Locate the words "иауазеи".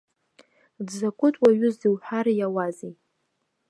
2.33-2.93